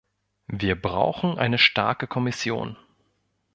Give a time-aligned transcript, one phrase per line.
[0.47, 2.75] Wir brauchen eine starke Kommission.